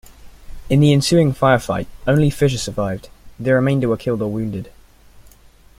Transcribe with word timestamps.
In 0.67 0.79
the 0.79 0.93
ensuing 0.93 1.31
firefight, 1.31 1.85
only 2.07 2.31
Fisher 2.31 2.57
survived; 2.57 3.09
the 3.39 3.53
remainder 3.53 3.87
were 3.87 3.97
killed 3.97 4.23
or 4.23 4.31
wounded. 4.31 4.71